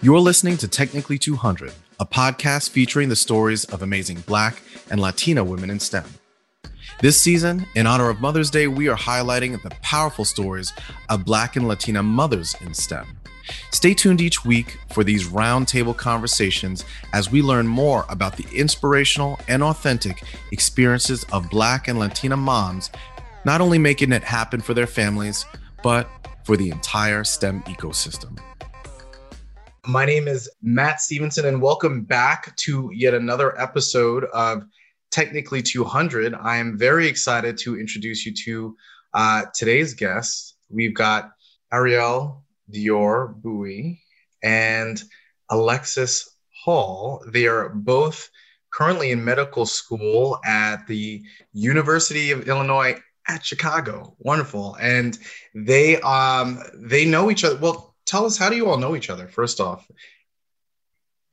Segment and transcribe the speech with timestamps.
[0.00, 5.42] You're listening to Technically 200, a podcast featuring the stories of amazing Black and Latina
[5.42, 6.04] women in STEM.
[7.00, 10.72] This season, in honor of Mother's Day, we are highlighting the powerful stories
[11.08, 13.06] of Black and Latina mothers in STEM.
[13.72, 19.40] Stay tuned each week for these roundtable conversations as we learn more about the inspirational
[19.48, 20.22] and authentic
[20.52, 22.92] experiences of Black and Latina moms,
[23.44, 25.44] not only making it happen for their families,
[25.82, 26.08] but
[26.44, 28.38] for the entire STEM ecosystem.
[29.88, 34.64] My name is Matt Stevenson, and welcome back to yet another episode of
[35.10, 36.34] Technically 200.
[36.34, 38.76] I am very excited to introduce you to
[39.14, 40.56] uh, today's guest.
[40.68, 41.30] We've got
[41.72, 44.02] Ariel Dior Bowie
[44.42, 45.02] and
[45.48, 47.24] Alexis Hall.
[47.26, 48.28] They are both
[48.70, 51.22] currently in medical school at the
[51.54, 54.14] University of Illinois at Chicago.
[54.18, 54.76] Wonderful.
[54.82, 55.18] And
[55.54, 57.56] they um they know each other.
[57.56, 59.88] Well, tell us how do you all know each other first off?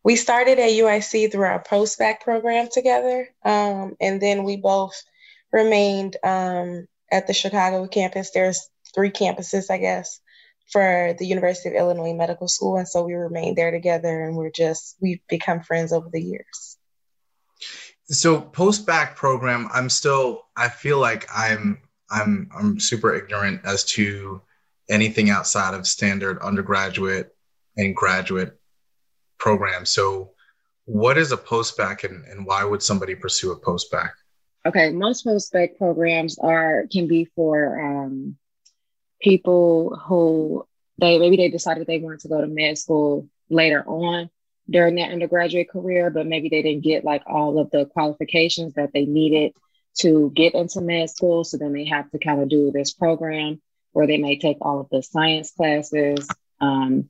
[0.04, 5.02] We started at uic through our post-bac program together um, and then we both
[5.52, 8.32] remained um, at the chicago campus.
[8.32, 10.22] There's three campuses i guess
[10.72, 14.52] for the university of illinois medical school and so we remained there together and we're
[14.52, 16.78] just we've become friends over the years.
[18.06, 24.42] So post-bac program i'm still i feel like i'm i'm i'm super ignorant as to
[24.90, 27.36] anything outside of standard undergraduate
[27.78, 28.60] and graduate
[29.38, 29.90] programs.
[29.90, 30.32] So,
[30.86, 34.14] what is a post-bac and, and why would somebody pursue a post-bac?
[34.68, 38.38] Okay, most post-bac programs are can be for um,
[39.22, 40.68] people who
[41.00, 44.30] they maybe they decided they wanted to go to med school later on
[44.70, 48.92] during their undergraduate career, but maybe they didn't get like all of the qualifications that
[48.94, 49.54] they needed
[50.00, 51.44] to get into med school.
[51.44, 53.62] So then they have to kind of do this program
[53.96, 56.28] where they may take all of the science classes
[56.60, 57.10] um,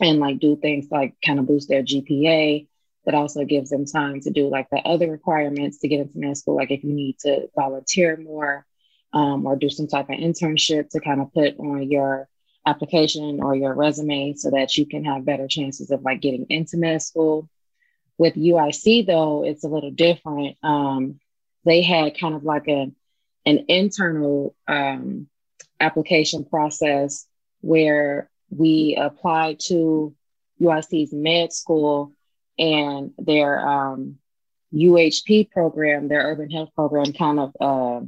[0.00, 2.66] and like do things like kind of boost their GPA.
[3.04, 6.36] That also gives them time to do like the other requirements to get into med
[6.36, 8.66] school, like if you need to volunteer more
[9.12, 12.28] um, or do some type of internship to kind of put on your
[12.66, 16.76] application or your resume so that you can have better chances of like getting into
[16.76, 17.48] med school.
[18.18, 20.56] With UIC though, it's a little different.
[20.64, 21.20] Um,
[21.64, 22.90] they had kind of like a
[23.44, 25.28] an internal um,
[25.80, 27.26] application process
[27.60, 30.14] where we applied to
[30.60, 32.12] UIC's med school
[32.58, 34.16] and their um,
[34.72, 38.06] UHP program, their urban health program, kind of uh,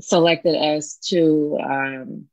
[0.00, 2.24] selected us to um,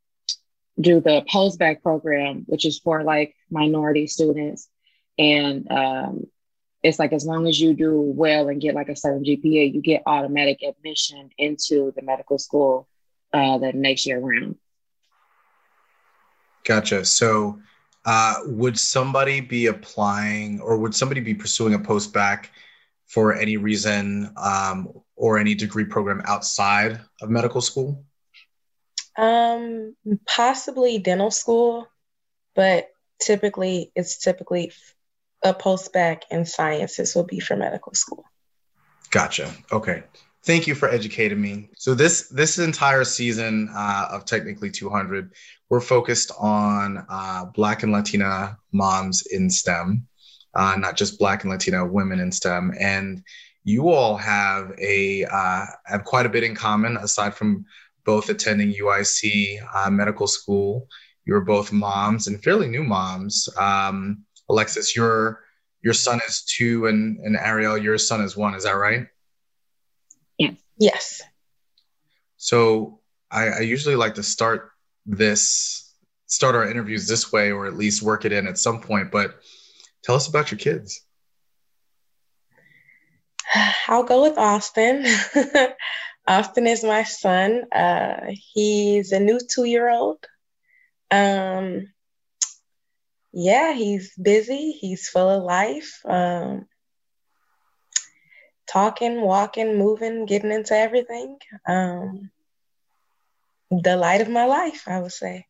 [0.80, 4.68] do the post-bac program, which is for like minority students.
[5.18, 6.26] And um,
[6.82, 9.80] it's like as long as you do well and get like a certain GPA, you
[9.82, 12.88] get automatic admission into the medical school
[13.32, 14.56] uh, the next year round.
[16.64, 17.04] Gotcha.
[17.04, 17.60] So,
[18.04, 22.50] uh, would somebody be applying or would somebody be pursuing a post-bac
[23.06, 28.04] for any reason um, or any degree program outside of medical school?
[29.16, 29.96] Um,
[30.26, 31.88] possibly dental school,
[32.54, 32.88] but
[33.20, 34.72] typically it's typically
[35.42, 38.24] a post-bac in sciences will be for medical school.
[39.10, 39.52] Gotcha.
[39.72, 40.04] Okay.
[40.44, 41.70] Thank you for educating me.
[41.76, 45.32] So this this entire season uh, of Technically 200,
[45.68, 50.06] we're focused on uh, Black and Latina moms in STEM,
[50.54, 52.72] uh, not just Black and Latina women in STEM.
[52.78, 53.22] And
[53.64, 57.64] you all have a uh, have quite a bit in common, aside from
[58.04, 60.86] both attending UIC uh, medical school.
[61.26, 63.48] You're both moms and fairly new moms.
[63.58, 65.44] Um, Alexis, your
[65.82, 68.54] your son is two, and and Ariel, your son is one.
[68.54, 69.08] Is that right?
[70.78, 71.22] Yes.
[72.36, 73.00] So
[73.30, 74.70] I, I usually like to start
[75.04, 75.92] this,
[76.26, 79.10] start our interviews this way, or at least work it in at some point.
[79.10, 79.34] But
[80.02, 81.04] tell us about your kids.
[83.88, 85.04] I'll go with Austin.
[86.28, 87.64] Austin is my son.
[87.72, 90.24] Uh, he's a new two year old.
[91.10, 91.88] Um,
[93.32, 94.72] yeah, he's busy.
[94.72, 96.00] He's full of life.
[96.04, 96.66] Um,
[98.68, 101.38] talking, walking, moving, getting into everything.
[101.66, 102.30] Um,
[103.70, 105.46] the light of my life, I would say.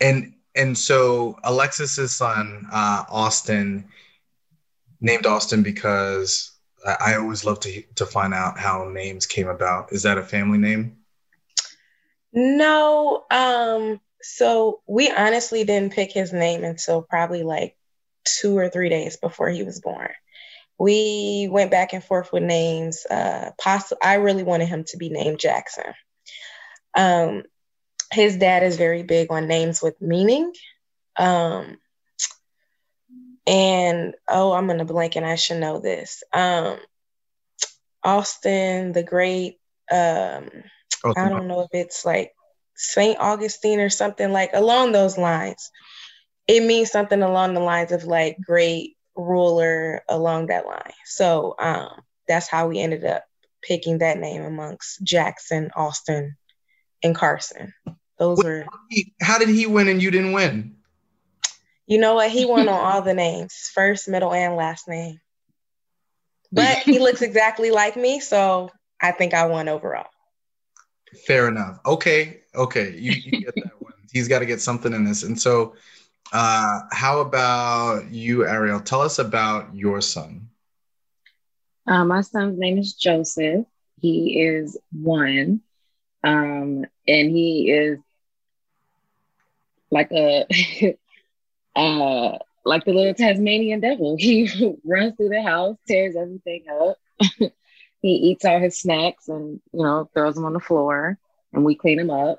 [0.00, 3.88] And and so Alexis's son, uh, Austin,
[5.00, 6.52] named Austin because
[6.86, 9.92] I, I always love to to find out how names came about.
[9.92, 10.98] Is that a family name?
[12.32, 13.24] No.
[13.30, 17.76] Um, so we honestly didn't pick his name until probably like
[18.24, 20.10] two or three days before he was born
[20.78, 23.04] we went back and forth with names.
[23.04, 25.92] Uh, poss- I really wanted him to be named Jackson.
[26.94, 27.42] Um,
[28.12, 30.52] his dad is very big on names with meaning.
[31.16, 31.78] Um,
[33.46, 36.22] and oh, I'm gonna blank and I should know this.
[36.32, 36.78] Um,
[38.04, 39.58] Austin the Great.
[39.90, 40.48] Um,
[41.04, 42.32] oh, I don't know if it's like
[42.74, 45.70] Saint Augustine or something like along those lines.
[46.46, 50.92] It means something along the lines of like great ruler along that line.
[51.04, 53.24] So um, that's how we ended up
[53.62, 56.36] picking that name amongst Jackson, Austin,
[57.02, 57.74] and Carson.
[58.18, 58.64] Those were.
[59.20, 60.76] How did he win and you didn't win?
[61.86, 62.30] You know what?
[62.30, 65.20] He won on all the names, first, middle, and last name.
[66.52, 68.70] But he looks exactly like me, so
[69.00, 70.06] I think I won overall.
[71.26, 71.78] Fair enough.
[71.86, 73.94] Okay, okay, you, you get that one.
[74.12, 75.74] He's got to get something in this, and so.
[76.32, 78.80] Uh, how about you, Ariel?
[78.80, 80.48] Tell us about your son.
[81.86, 83.66] Uh, my son's name is Joseph.
[84.00, 85.60] He is one,
[86.24, 87.98] um, and he is
[89.90, 90.44] like a
[91.76, 94.16] uh, like the little Tasmanian devil.
[94.18, 94.48] He
[94.84, 96.96] runs through the house, tears everything up.
[98.02, 101.18] he eats all his snacks and you know throws them on the floor,
[101.52, 102.38] and we clean him up.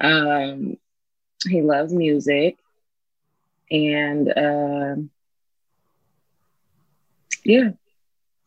[0.00, 0.76] Um,
[1.46, 2.56] he loves music,
[3.70, 4.96] and uh,
[7.44, 7.70] yeah,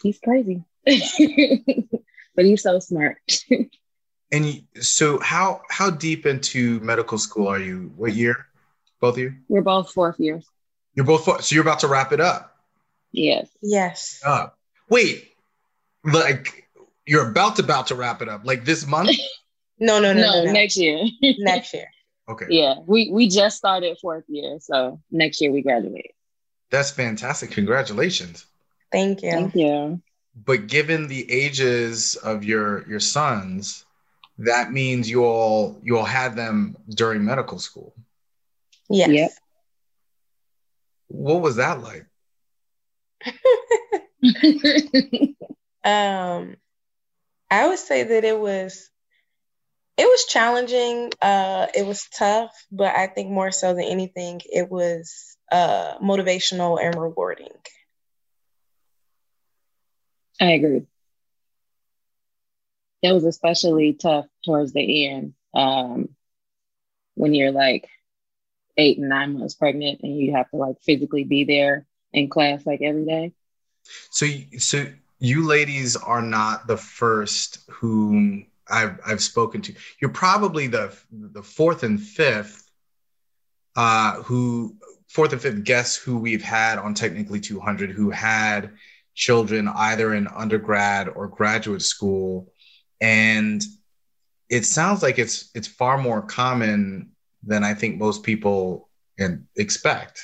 [0.01, 3.17] he's crazy, but he's so smart.
[4.31, 7.91] and so, how how deep into medical school are you?
[7.95, 8.47] What year?
[8.99, 9.33] Both of you?
[9.47, 10.47] We're both fourth years.
[10.93, 12.55] You're both four, so you're about to wrap it up.
[13.11, 13.49] Yes.
[13.61, 14.21] Yes.
[14.25, 14.47] Uh,
[14.89, 15.31] wait,
[16.03, 16.67] like
[17.05, 19.09] you're about to about to wrap it up, like this month?
[19.79, 20.51] no, no, no, no, no, no.
[20.51, 21.03] next year.
[21.21, 21.87] next year.
[22.31, 22.45] Okay.
[22.49, 26.11] Yeah, we we just started fourth year, so next year we graduate.
[26.69, 27.51] That's fantastic.
[27.51, 28.45] Congratulations.
[28.89, 29.31] Thank you.
[29.31, 30.01] Thank you.
[30.33, 33.83] But given the ages of your your sons,
[34.37, 37.93] that means you all you all had them during medical school.
[38.89, 39.09] Yes.
[39.09, 39.31] Yep.
[41.09, 42.05] What was that like?
[45.83, 46.55] um,
[47.49, 48.90] I would say that it was
[50.01, 51.11] it was challenging.
[51.21, 56.83] Uh, it was tough, but I think more so than anything, it was uh, motivational
[56.83, 57.53] and rewarding.
[60.39, 60.87] I agree.
[63.03, 66.09] It was especially tough towards the end um,
[67.13, 67.87] when you're like
[68.77, 72.65] eight and nine months pregnant and you have to like physically be there in class
[72.65, 73.33] like every day.
[74.09, 74.25] So,
[74.57, 74.87] so
[75.19, 79.73] you ladies are not the first whom I've I've spoken to.
[80.01, 82.71] You're probably the the fourth and fifth
[83.75, 84.75] uh, who
[85.07, 88.71] fourth and fifth guests who we've had on Technically 200 who had
[89.13, 92.51] children either in undergrad or graduate school,
[92.99, 93.61] and
[94.49, 97.11] it sounds like it's it's far more common
[97.43, 98.89] than I think most people
[99.55, 100.21] expect.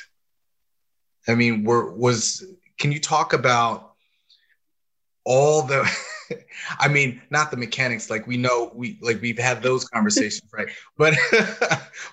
[1.27, 2.45] I mean, were was
[2.79, 3.93] can you talk about
[5.25, 5.89] all the
[6.79, 10.69] I mean, not the mechanics, like we know we like we've had those conversations, right?
[10.97, 11.15] But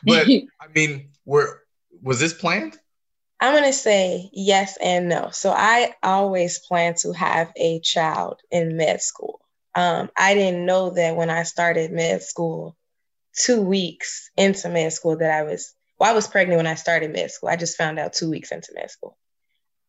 [0.04, 1.62] but I mean, were
[2.02, 2.78] was this planned?
[3.40, 5.30] I'm gonna say yes and no.
[5.32, 9.40] So I always plan to have a child in med school.
[9.74, 12.76] Um, I didn't know that when I started med school
[13.36, 17.12] two weeks into med school that I was well, I was pregnant when I started
[17.12, 17.48] med school.
[17.48, 19.16] I just found out two weeks into med school.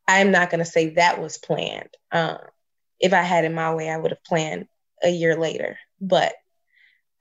[0.07, 1.89] I'm not gonna say that was planned.
[2.11, 2.39] Um,
[2.99, 4.67] if I had it my way, I would have planned
[5.03, 5.77] a year later.
[5.99, 6.33] But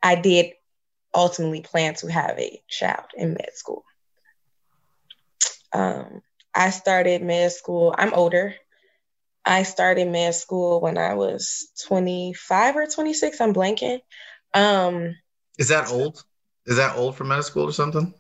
[0.02, 0.52] I did
[1.14, 3.84] ultimately plan to have a child in med school.
[5.72, 6.22] Um,
[6.54, 8.54] I started med school, I'm older.
[9.44, 13.40] I started med school when I was 25 or 26.
[13.40, 14.00] I'm blanking.
[14.54, 15.16] Um,
[15.58, 16.24] Is that old?
[16.66, 18.14] Is that old for med school or something?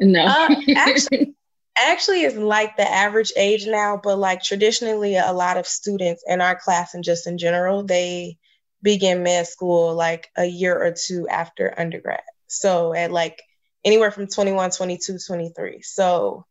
[0.00, 0.24] No.
[0.26, 1.33] uh, actually,
[1.76, 6.40] actually is like the average age now, but like traditionally, a lot of students in
[6.40, 8.38] our class and just in general, they
[8.82, 12.20] begin med school like a year or two after undergrad.
[12.46, 13.42] So at like
[13.84, 15.82] anywhere from 21, 22, 23.
[15.82, 16.46] So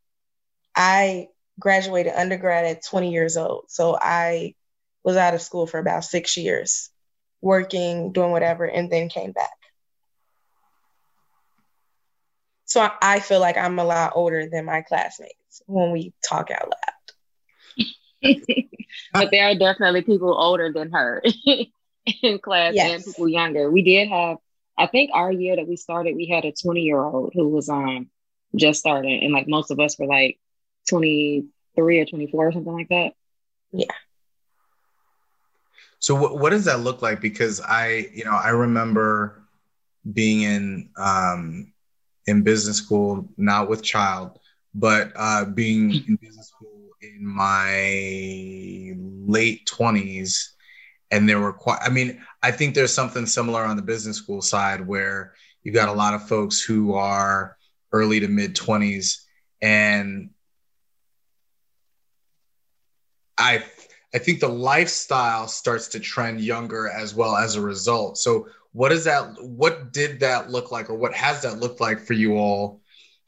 [0.75, 1.27] I
[1.59, 3.65] graduated undergrad at 20 years old.
[3.69, 4.55] So I
[5.03, 6.89] was out of school for about six years,
[7.41, 9.51] working, doing whatever, and then came back.
[12.73, 16.71] So I feel like I'm a lot older than my classmates when we talk out
[16.71, 17.85] loud.
[19.13, 21.21] but there are definitely people older than her
[22.23, 22.91] in class yes.
[22.91, 23.69] and people younger.
[23.69, 24.37] We did have,
[24.75, 27.69] I think our year that we started, we had a 20 year old who was
[27.69, 28.09] um
[28.55, 30.39] just starting, and like most of us were like
[30.89, 33.11] 23 or 24 or something like that.
[33.71, 33.93] Yeah.
[35.99, 37.21] So what, what does that look like?
[37.21, 39.43] Because I, you know, I remember
[40.11, 41.72] being in um,
[42.27, 44.39] in business school, not with child,
[44.73, 48.93] but uh, being in business school in my
[49.27, 50.49] late 20s.
[51.11, 54.41] And there were quite, I mean, I think there's something similar on the business school
[54.41, 57.55] side where you've got a lot of folks who are
[57.91, 59.21] early to mid 20s.
[59.61, 60.31] And
[63.37, 63.63] I
[64.13, 68.17] I think the lifestyle starts to trend younger as well as a result.
[68.17, 71.99] So what is that what did that look like or what has that looked like
[71.99, 72.81] for you all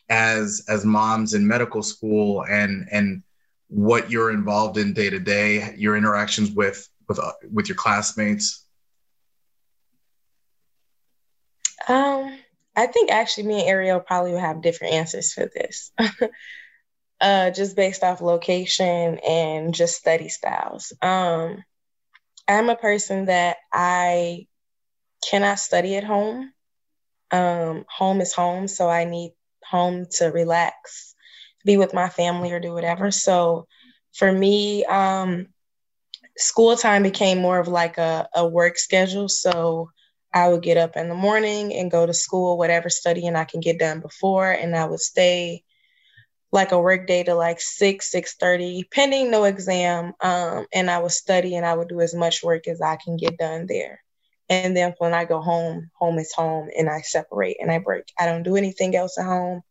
[0.09, 3.23] as as moms in medical school and and
[3.67, 8.65] what you're involved in day to day, your interactions with with uh, with your classmates?
[11.87, 12.37] Um
[12.75, 15.91] I think actually me and Ariel probably will have different answers for this.
[17.21, 20.91] uh, just based off location and just study styles.
[21.01, 21.63] Um,
[22.47, 24.47] I'm a person that I
[25.29, 26.51] cannot study at home.
[27.31, 31.15] Um, home is home, so I need home to relax,
[31.65, 33.11] be with my family, or do whatever.
[33.11, 33.67] So
[34.13, 35.47] for me, um,
[36.37, 39.27] school time became more of like a, a work schedule.
[39.27, 39.89] So
[40.33, 43.61] I would get up in the morning and go to school, whatever studying I can
[43.61, 45.63] get done before, and I would stay
[46.51, 51.11] like a work day to like 6 6.30 pending no exam um, and i would
[51.11, 53.99] study and i would do as much work as i can get done there
[54.49, 58.05] and then when i go home home is home and i separate and i break.
[58.19, 59.61] I don't do anything else at home.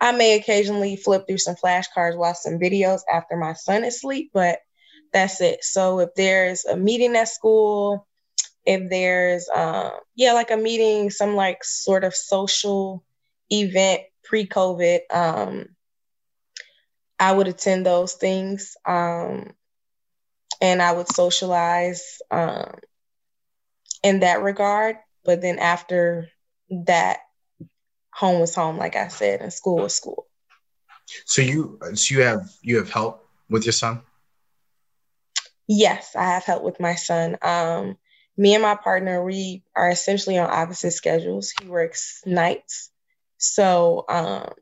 [0.00, 4.30] I may occasionally flip through some flashcards watch some videos after my son is asleep
[4.34, 4.58] but
[5.12, 5.64] that's it.
[5.64, 8.06] So if there's a meeting at school
[8.64, 13.04] if there's um, yeah like a meeting some like sort of social
[13.50, 15.68] event pre-covid um,
[17.18, 19.52] I would attend those things um,
[20.60, 22.74] and I would socialize um,
[24.02, 24.96] in that regard.
[25.24, 26.28] But then after
[26.70, 27.18] that,
[28.12, 30.26] home was home, like I said, and school was school.
[31.24, 34.02] So you, so you have you have help with your son?
[35.66, 37.36] Yes, I have help with my son.
[37.42, 37.96] Um,
[38.36, 41.50] me and my partner, we are essentially on opposite schedules.
[41.50, 42.90] He works nights,
[43.36, 44.52] so um,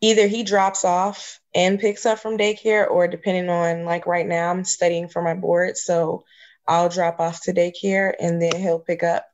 [0.00, 4.50] either he drops off and picks up from daycare or depending on like right now
[4.50, 6.24] i'm studying for my board so
[6.68, 9.26] i'll drop off to daycare and then he'll pick up.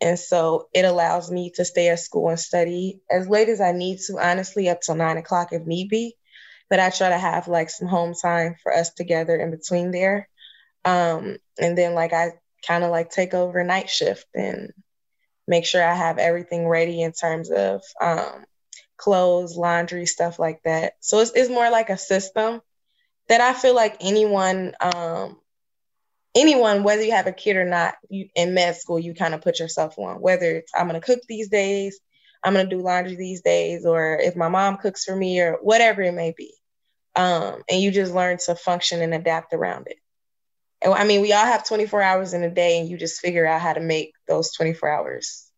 [0.00, 3.72] And so it allows me to stay at school and study as late as i
[3.72, 6.14] need to honestly up till nine o'clock if need be.
[6.70, 10.28] But i try to have like some home time for us together in between there.
[10.84, 12.32] Um, and then like i
[12.66, 14.72] kind of like take over night shift and
[15.46, 18.44] make sure i have everything ready in terms of um,
[18.98, 20.94] clothes, laundry, stuff like that.
[21.00, 22.60] So it's, it's more like a system
[23.28, 25.38] that I feel like anyone, um,
[26.34, 29.42] anyone, whether you have a kid or not, you in med school, you kind of
[29.42, 30.20] put yourself on.
[30.20, 31.98] Whether it's I'm gonna cook these days,
[32.44, 36.02] I'm gonna do laundry these days, or if my mom cooks for me, or whatever
[36.02, 36.52] it may be,
[37.16, 39.96] um, and you just learn to function and adapt around it.
[40.80, 43.46] And, I mean, we all have 24 hours in a day, and you just figure
[43.46, 45.50] out how to make those 24 hours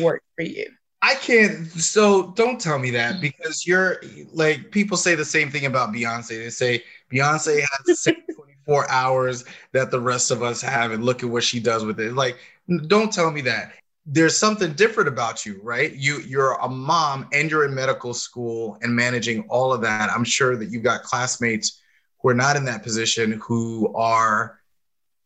[0.00, 0.66] work for you.
[1.04, 1.66] I can't.
[1.70, 3.20] So don't tell me that hmm.
[3.20, 4.00] because you're
[4.32, 6.28] like people say the same thing about Beyonce.
[6.28, 6.82] They say
[7.12, 11.60] Beyonce has 24 hours that the rest of us have, and look at what she
[11.60, 12.14] does with it.
[12.14, 12.38] Like,
[12.86, 13.72] don't tell me that.
[14.06, 15.92] There's something different about you, right?
[15.94, 20.10] You you're a mom and you're in medical school and managing all of that.
[20.10, 21.82] I'm sure that you've got classmates
[22.22, 24.58] who are not in that position who are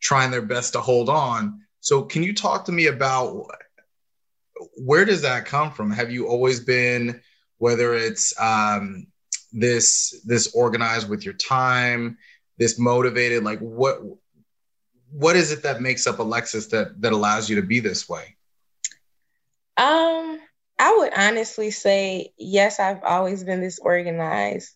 [0.00, 1.60] trying their best to hold on.
[1.80, 3.46] So, can you talk to me about
[4.76, 5.90] where does that come from?
[5.90, 7.20] Have you always been,
[7.58, 9.06] whether it's um,
[9.52, 12.18] this this organized with your time,
[12.56, 13.44] this motivated?
[13.44, 14.00] Like what
[15.10, 18.36] what is it that makes up Alexis that that allows you to be this way?
[19.76, 20.38] Um,
[20.78, 22.80] I would honestly say yes.
[22.80, 24.72] I've always been this organized.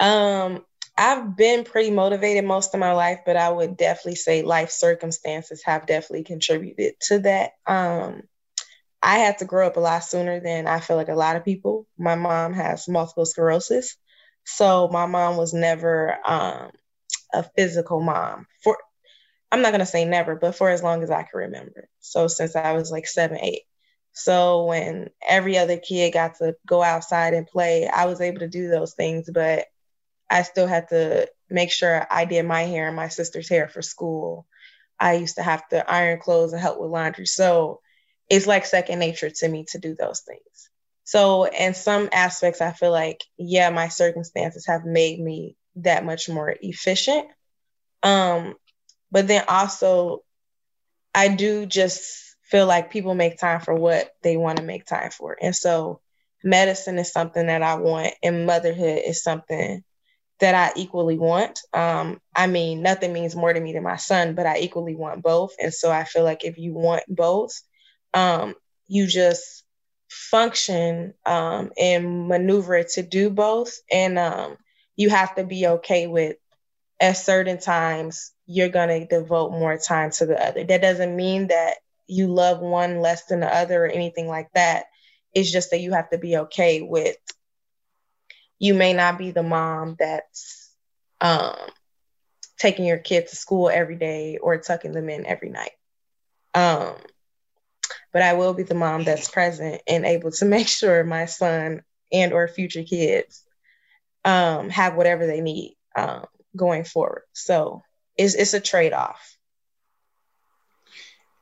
[0.00, 0.64] Um,
[0.98, 5.62] I've been pretty motivated most of my life, but I would definitely say life circumstances
[5.64, 7.52] have definitely contributed to that.
[7.66, 8.22] Um,
[9.06, 11.44] I had to grow up a lot sooner than I feel like a lot of
[11.44, 11.86] people.
[11.96, 13.96] My mom has multiple sclerosis.
[14.44, 16.72] So my mom was never um,
[17.32, 18.76] a physical mom for,
[19.52, 21.88] I'm not going to say never, but for as long as I can remember.
[22.00, 23.62] So since I was like seven, eight.
[24.12, 28.48] So when every other kid got to go outside and play, I was able to
[28.48, 29.66] do those things, but
[30.28, 33.82] I still had to make sure I did my hair and my sister's hair for
[33.82, 34.48] school.
[34.98, 37.26] I used to have to iron clothes and help with laundry.
[37.26, 37.82] So
[38.28, 40.70] it's like second nature to me to do those things.
[41.04, 46.28] So, in some aspects, I feel like, yeah, my circumstances have made me that much
[46.28, 47.28] more efficient.
[48.02, 48.54] Um,
[49.12, 50.22] but then also,
[51.14, 55.10] I do just feel like people make time for what they want to make time
[55.10, 55.36] for.
[55.40, 56.00] And so
[56.44, 59.82] medicine is something that I want, and motherhood is something
[60.40, 61.60] that I equally want.
[61.72, 65.22] Um, I mean, nothing means more to me than my son, but I equally want
[65.22, 65.54] both.
[65.58, 67.52] And so I feel like if you want both,
[68.16, 68.54] um,
[68.88, 69.64] you just
[70.08, 73.78] function um, and maneuver to do both.
[73.92, 74.56] And um,
[74.96, 76.36] you have to be okay with
[77.00, 80.64] at certain times you're going to devote more time to the other.
[80.64, 81.76] That doesn't mean that
[82.08, 84.86] you love one less than the other or anything like that.
[85.34, 87.16] It's just that you have to be okay with
[88.58, 90.70] you may not be the mom that's
[91.20, 91.56] um,
[92.58, 95.72] taking your kid to school every day or tucking them in every night.
[96.54, 96.94] Um,
[98.12, 101.82] but I will be the mom that's present and able to make sure my son
[102.12, 103.42] and or future kids
[104.24, 107.22] um, have whatever they need um, going forward.
[107.32, 107.82] So
[108.16, 109.36] it's, it's a trade off.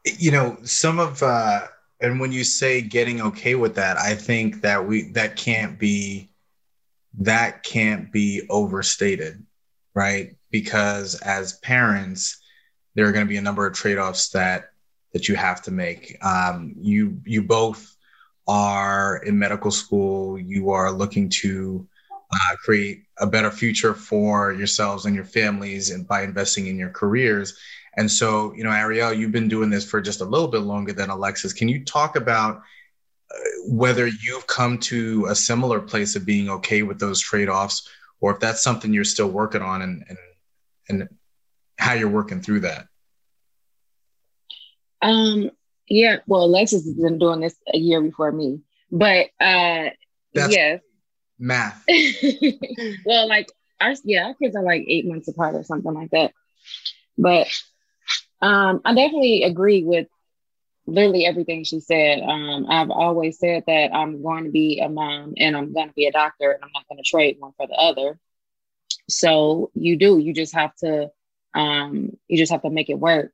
[0.04, 1.66] You know, some of uh,
[2.00, 6.30] and when you say getting okay with that, I think that we that can't be
[7.20, 9.46] that can't be overstated,
[9.94, 10.36] right?
[10.50, 12.42] Because as parents,
[12.94, 14.70] there are going to be a number of trade-offs that
[15.14, 16.18] that you have to make.
[16.22, 17.96] Um, you you both
[18.46, 20.38] are in medical school.
[20.38, 26.06] You are looking to uh, create a better future for yourselves and your families, and
[26.06, 27.56] by investing in your careers.
[27.96, 30.92] And so, you know, Ariel, you've been doing this for just a little bit longer
[30.92, 31.52] than Alexis.
[31.52, 32.56] Can you talk about
[33.30, 37.88] uh, whether you've come to a similar place of being okay with those trade-offs,
[38.20, 40.18] or if that's something you're still working on, and and
[40.88, 41.08] and
[41.78, 42.88] how you're working through that?
[45.04, 45.50] Um,
[45.86, 49.90] yeah, well, Alexis has been doing this a year before me, but uh,
[50.32, 50.80] That's yes,
[51.38, 51.84] math.
[53.04, 56.32] well, like our yeah, our kids are like eight months apart or something like that.
[57.18, 57.48] But
[58.40, 60.08] um, I definitely agree with
[60.86, 62.22] literally everything she said.
[62.22, 65.94] Um, I've always said that I'm going to be a mom and I'm going to
[65.94, 68.18] be a doctor, and I'm not going to trade one for the other.
[69.10, 70.18] So you do.
[70.18, 71.10] You just have to.
[71.54, 73.32] Um, you just have to make it work.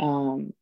[0.00, 0.54] Um,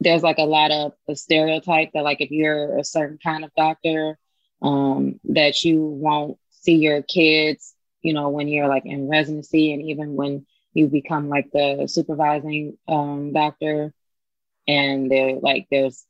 [0.00, 3.54] there's like a lot of a stereotype that like if you're a certain kind of
[3.56, 4.18] doctor,
[4.62, 9.82] um, that you won't see your kids, you know, when you're like in residency and
[9.82, 13.92] even when you become like the supervising um, doctor.
[14.66, 16.04] And they're like there's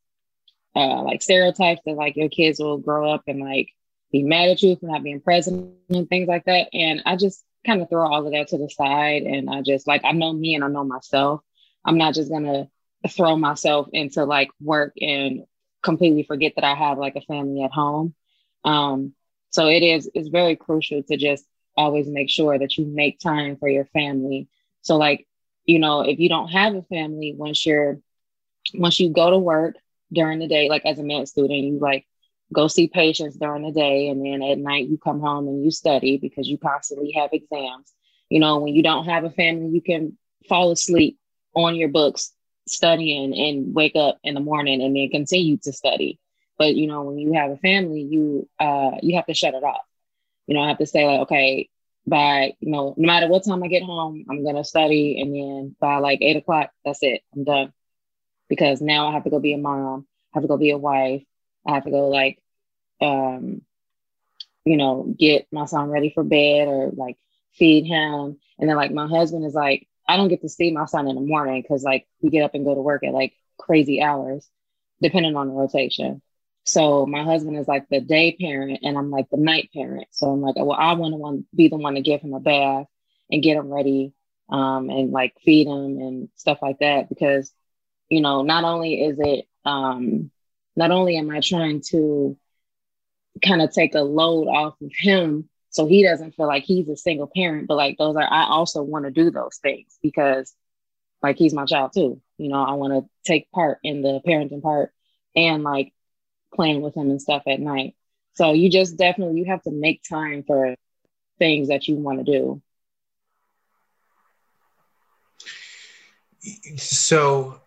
[0.77, 3.69] uh, like stereotypes that like your kids will grow up and like
[4.13, 6.69] be mad at you for not being present and things like that.
[6.73, 9.87] And I just kind of throw all of that to the side and I just
[9.87, 11.41] like I know me and I know myself.
[11.85, 12.69] I'm not just gonna
[13.09, 15.45] throw myself into like work and
[15.83, 18.15] completely forget that I have like a family at home.
[18.65, 19.15] Um,
[19.51, 21.45] so it is it's very crucial to just
[21.77, 24.49] always make sure that you make time for your family.
[24.83, 25.27] So like,
[25.65, 27.99] you know, if you don't have a family, once you're
[28.75, 29.77] once you go to work
[30.13, 32.07] during the day, like as a med student, you like
[32.53, 35.71] go see patients during the day and then at night you come home and you
[35.71, 37.93] study because you constantly have exams.
[38.29, 40.17] You know, when you don't have a family, you can
[40.49, 41.19] fall asleep
[41.55, 42.33] on your books
[42.67, 46.19] studying and wake up in the morning and then continue to study.
[46.59, 49.65] But you know, when you have a family, you uh you have to shut it
[49.65, 49.85] off.
[50.47, 51.69] You know, I have to say like, okay,
[52.07, 55.77] by you know, no matter what time I get home, I'm gonna study, and then
[55.81, 57.23] by like eight o'clock, that's it.
[57.35, 57.73] I'm done
[58.49, 60.07] because now I have to go be a mom.
[60.35, 61.23] I have to go be a wife.
[61.67, 62.41] I have to go like,
[63.01, 63.63] um,
[64.65, 67.17] you know, get my son ready for bed or like
[67.53, 70.87] feed him, and then like my husband is like, I don't get to see my
[70.87, 73.35] son in the morning because like we get up and go to work at like
[73.59, 74.49] crazy hours,
[75.01, 76.21] depending on the rotation.
[76.65, 80.09] So my husband is like the day parent and I'm like the night parent.
[80.11, 82.87] So I'm like, well, I want to be the one to give him a bath
[83.31, 84.13] and get him ready
[84.49, 87.09] um, and like feed him and stuff like that.
[87.09, 87.53] Because,
[88.09, 90.31] you know, not only is it, um,
[90.77, 92.37] not only am I trying to
[93.45, 96.97] kind of take a load off of him so he doesn't feel like he's a
[96.97, 100.55] single parent, but like those are, I also want to do those things because
[101.21, 102.23] like he's my child too.
[102.39, 104.93] You know, I want to take part in the parenting part
[105.35, 105.93] and like
[106.55, 107.97] playing with him and stuff at night.
[108.35, 110.77] So you just definitely you have to make time for
[111.41, 112.63] things that you want to do.
[116.77, 117.61] So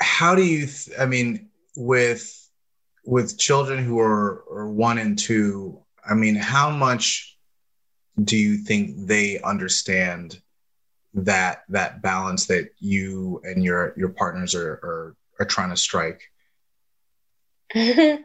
[0.00, 2.38] how do you th- I mean with
[3.04, 7.36] with children who are, are one and two, I mean, how much
[8.22, 10.40] do you think they understand
[11.14, 16.22] that that balance that you and your your partners are are, are trying to strike?
[17.74, 18.18] I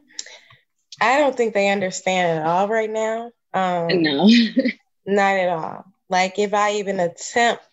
[1.02, 3.32] don't think they understand at all right now.
[3.54, 4.28] Um, no,
[5.06, 5.86] not at all.
[6.10, 7.64] Like if I even attempt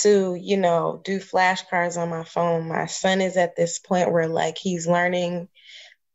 [0.00, 2.68] to, you know, do flashcards on my phone.
[2.68, 5.48] My son is at this point where like he's learning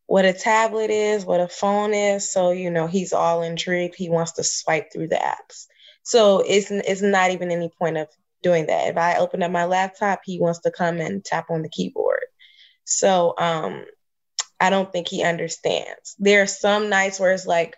[0.08, 2.32] what a tablet is, what a phone is.
[2.32, 3.96] So, you know, he's all intrigued.
[3.96, 5.68] He wants to swipe through the apps.
[6.04, 8.08] So it's it's not even any point of
[8.42, 8.88] doing that.
[8.88, 12.26] If I open up my laptop, he wants to come and tap on the keyboard.
[12.86, 13.86] So um
[14.60, 16.16] I don't think he understands.
[16.20, 17.76] There are some nights where it's like,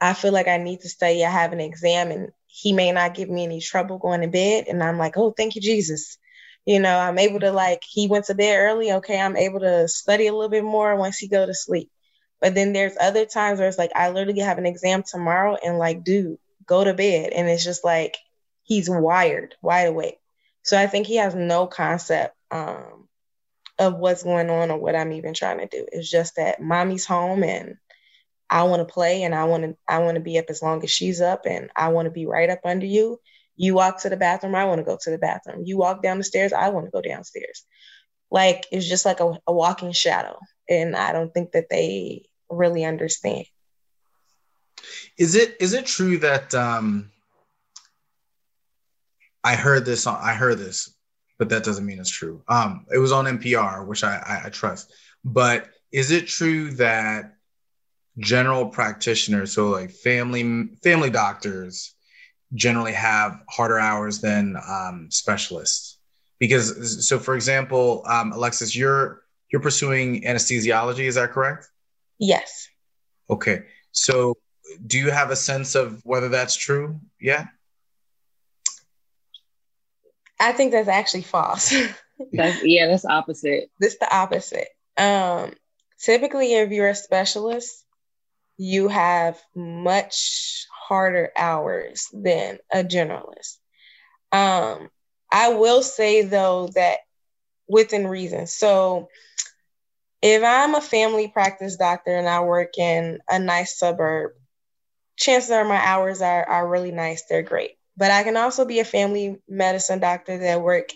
[0.00, 3.14] I feel like I need to study, I have an exam, and he may not
[3.14, 4.66] give me any trouble going to bed.
[4.68, 6.18] And I'm like, oh, thank you, Jesus.
[6.64, 8.92] You know, I'm able to like, he went to bed early.
[8.92, 11.90] Okay, I'm able to study a little bit more once he go to sleep.
[12.40, 15.78] But then there's other times where it's like, I literally have an exam tomorrow and
[15.78, 17.32] like, dude, go to bed.
[17.32, 18.16] And it's just like,
[18.64, 20.18] he's wired, wide awake.
[20.64, 23.08] So I think he has no concept um,
[23.78, 25.86] of what's going on or what I'm even trying to do.
[25.92, 27.76] It's just that mommy's home and
[28.50, 30.82] I want to play and I want to I want to be up as long
[30.84, 33.18] as she's up and I want to be right up under you.
[33.56, 35.62] You walk to the bathroom, I want to go to the bathroom.
[35.64, 37.64] You walk down the stairs, I want to go downstairs.
[38.30, 40.38] Like it's just like a, a walking shadow.
[40.68, 43.44] And I don't think that they really understand.
[45.18, 47.10] Is it is it true that um
[49.44, 50.94] I heard this on I heard this
[51.42, 52.40] but that doesn't mean it's true.
[52.46, 54.92] Um, it was on NPR, which I, I, I trust.
[55.24, 57.34] But is it true that
[58.16, 61.96] general practitioners, so like family family doctors,
[62.54, 65.98] generally have harder hours than um, specialists?
[66.38, 71.04] Because so, for example, um, Alexis, you're you're pursuing anesthesiology.
[71.04, 71.68] Is that correct?
[72.18, 72.68] Yes.
[73.30, 73.62] Okay.
[73.92, 74.36] So,
[74.86, 77.46] do you have a sense of whether that's true yet?
[80.40, 81.70] I think that's actually false.
[82.32, 83.70] that's, yeah, that's opposite.
[83.78, 84.68] This the opposite.
[84.96, 85.52] Um,
[86.00, 87.84] typically, if you're a specialist,
[88.56, 93.56] you have much harder hours than a generalist.
[94.30, 94.90] Um,
[95.30, 96.98] I will say though that
[97.66, 98.46] within reason.
[98.46, 99.08] So
[100.20, 104.32] if I'm a family practice doctor and I work in a nice suburb,
[105.16, 107.24] chances are my hours are, are really nice.
[107.24, 107.78] They're great.
[107.96, 110.90] But I can also be a family medicine doctor that work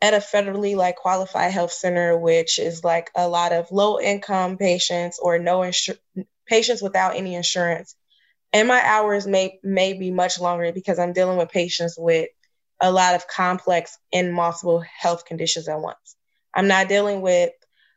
[0.00, 4.58] at a federally like qualified health center, which is like a lot of low income
[4.58, 6.00] patients or no insurance
[6.46, 7.96] patients without any insurance.
[8.54, 12.28] And my hours may may be much longer because I'm dealing with patients with
[12.80, 16.16] a lot of complex and multiple health conditions at once.
[16.54, 17.50] I'm not dealing with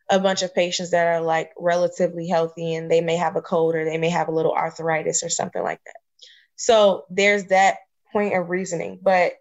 [0.09, 3.75] a bunch of patients that are like relatively healthy and they may have a cold
[3.75, 5.97] or they may have a little arthritis or something like that.
[6.55, 7.77] So there's that
[8.11, 8.99] point of reasoning.
[8.99, 9.33] But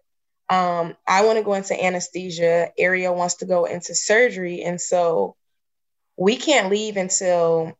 [0.49, 2.69] um, I want to go into anesthesia.
[2.77, 4.61] Ariel wants to go into surgery.
[4.61, 5.35] And so
[6.15, 7.75] we can't leave until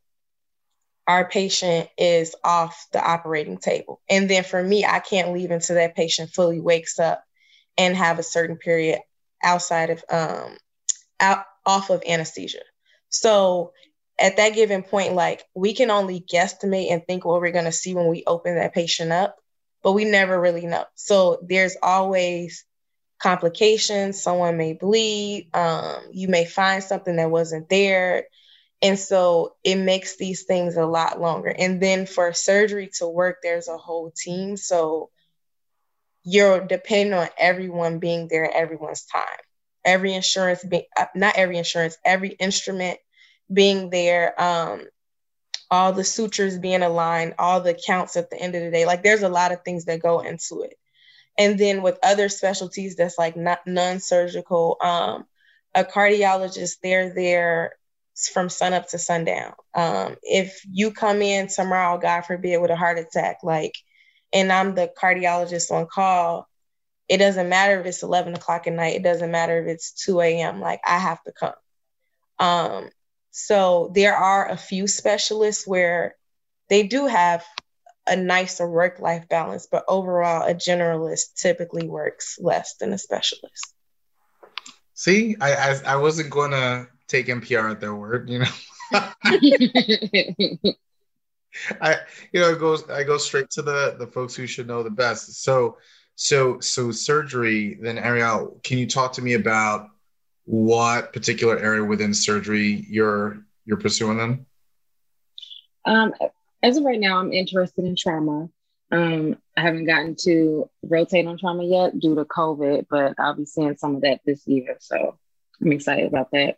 [1.07, 4.01] our patient is off the operating table.
[4.09, 7.23] And then for me, I can't leave until that patient fully wakes up
[7.77, 8.99] and have a certain period
[9.43, 10.57] outside of um
[11.19, 12.61] out off of anesthesia.
[13.09, 13.73] So
[14.19, 17.95] at that given point, like we can only guesstimate and think what we're gonna see
[17.95, 19.37] when we open that patient up
[19.83, 20.83] but we never really know.
[20.95, 22.65] So there's always
[23.21, 24.21] complications.
[24.21, 25.49] Someone may bleed.
[25.53, 28.25] Um, you may find something that wasn't there.
[28.81, 31.49] And so it makes these things a lot longer.
[31.49, 34.55] And then for surgery to work, there's a whole team.
[34.55, 35.09] So
[36.23, 39.23] you're depending on everyone being there at everyone's time.
[39.83, 42.99] Every insurance, being, uh, not every insurance, every instrument
[43.51, 44.39] being there.
[44.39, 44.85] Um,
[45.71, 48.85] all the sutures being aligned, all the counts at the end of the day.
[48.85, 50.77] Like there's a lot of things that go into it.
[51.37, 55.25] And then with other specialties that's like non-surgical, um,
[55.75, 57.73] a cardiologist, they're there
[58.33, 59.53] from sun up to sundown.
[59.73, 63.75] Um, if you come in tomorrow, God forbid, with a heart attack, like,
[64.33, 66.47] and I'm the cardiologist on call,
[67.07, 68.95] it doesn't matter if it's 11 o'clock at night.
[68.95, 70.59] It doesn't matter if it's 2 a.m.
[70.59, 71.53] Like I have to come.
[72.39, 72.89] Um,
[73.31, 76.15] so there are a few specialists where
[76.69, 77.45] they do have
[78.05, 83.73] a nicer work life balance, but overall, a generalist typically works less than a specialist.
[84.93, 88.45] See, I I, I wasn't going to take NPR at their word, you know.
[91.81, 91.97] I
[92.31, 94.89] you know it goes I go straight to the the folks who should know the
[94.89, 95.43] best.
[95.43, 95.77] So
[96.15, 97.77] so so surgery.
[97.81, 99.89] Then Ariel, can you talk to me about
[100.45, 104.45] what particular area within surgery you're you're pursuing then?
[105.85, 106.13] Um,
[106.63, 108.49] as of right now, I'm interested in trauma.
[108.91, 113.45] Um, I haven't gotten to rotate on trauma yet due to COVID, but I'll be
[113.45, 114.77] seeing some of that this year.
[114.79, 115.17] So
[115.61, 116.57] I'm excited about that.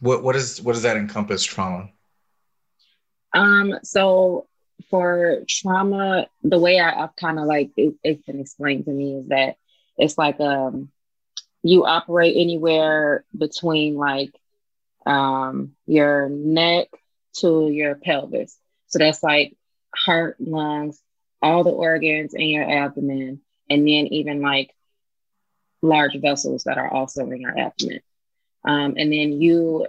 [0.00, 1.90] What what is what does that encompass trauma?
[3.32, 4.46] Um, so
[4.90, 9.14] for trauma, the way I, have kind of like it, it's been explained to me
[9.16, 9.56] is that
[9.96, 10.90] it's like um
[11.62, 14.34] you operate anywhere between like
[15.06, 16.88] um, your neck
[17.38, 18.58] to your pelvis.
[18.86, 19.56] So that's like
[19.94, 21.00] heart, lungs,
[21.42, 24.70] all the organs in your abdomen, and then even like
[25.82, 28.00] large vessels that are also in your abdomen.
[28.64, 29.86] Um, and then you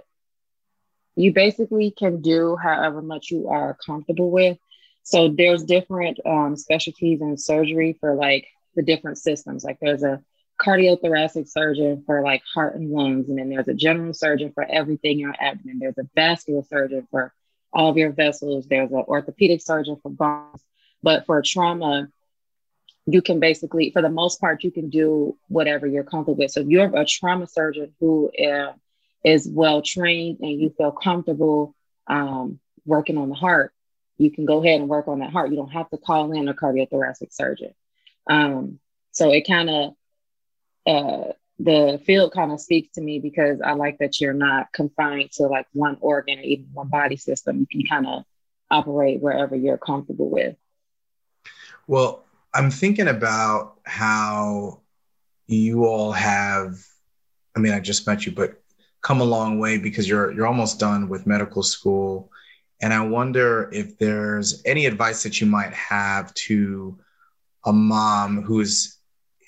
[1.16, 4.58] you basically can do however much you are comfortable with.
[5.02, 9.64] So there's different um, specialties in surgery for like the different systems.
[9.64, 10.22] Like there's a
[10.60, 15.12] cardiothoracic surgeon for like heart and lungs, and then there's a general surgeon for everything
[15.12, 15.78] in your abdomen.
[15.78, 17.32] There's a vascular surgeon for
[17.72, 18.66] all of your vessels.
[18.66, 20.62] There's an orthopedic surgeon for bones.
[21.02, 22.08] But for trauma,
[23.06, 26.50] you can basically, for the most part, you can do whatever you're comfortable with.
[26.50, 28.72] So if you're a trauma surgeon who uh,
[29.24, 31.74] is well trained and you feel comfortable
[32.08, 33.72] um, working on the heart,
[34.18, 35.50] you can go ahead and work on that heart.
[35.50, 37.74] You don't have to call in a cardiothoracic surgeon.
[38.28, 38.80] Um,
[39.12, 39.94] so it kind of,
[40.86, 45.32] uh, the field kind of speaks to me because I like that you're not confined
[45.32, 47.60] to like one organ or even one body system.
[47.60, 48.24] You can kind of
[48.70, 50.56] operate wherever you're comfortable with.
[51.86, 52.25] Well,
[52.56, 54.80] I'm thinking about how
[55.46, 56.74] you all have,
[57.54, 58.62] I mean, I just met you, but
[59.02, 62.30] come a long way because you're you're almost done with medical school.
[62.80, 66.98] And I wonder if there's any advice that you might have to
[67.66, 68.96] a mom who's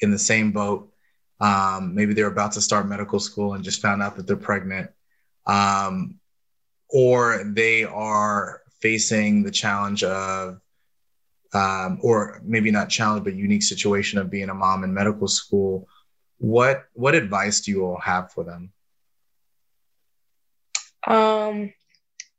[0.02, 0.92] in the same boat.
[1.40, 4.90] Um, maybe they're about to start medical school and just found out that they're pregnant.
[5.46, 6.20] Um,
[6.90, 10.60] or they are facing the challenge of,
[11.54, 15.88] um, or maybe not challenge, but unique situation of being a mom in medical school.
[16.38, 18.72] What what advice do you all have for them?
[21.06, 21.72] Um,